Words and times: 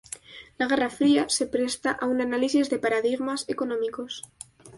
La 0.57 0.65
guerra 0.65 0.89
fría 0.89 1.29
se 1.29 1.45
presta 1.45 1.91
a 1.91 2.07
un 2.07 2.21
análisis 2.21 2.71
de 2.71 2.79
paradigmas 2.79 3.45
económicos. 3.47 4.23